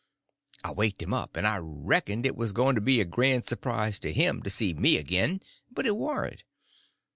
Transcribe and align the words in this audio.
I 0.63 0.71
waked 0.71 1.03
him 1.03 1.13
up, 1.13 1.37
and 1.37 1.45
I 1.45 1.59
reckoned 1.61 2.25
it 2.25 2.35
was 2.35 2.53
going 2.53 2.73
to 2.73 2.81
be 2.81 2.99
a 2.99 3.05
grand 3.05 3.45
surprise 3.45 3.99
to 3.99 4.11
him 4.11 4.41
to 4.41 4.49
see 4.49 4.73
me 4.73 4.97
again, 4.97 5.41
but 5.71 5.85
it 5.85 5.95
warn't. 5.95 6.41